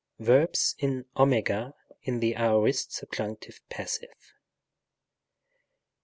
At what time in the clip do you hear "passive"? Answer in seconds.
3.69-4.33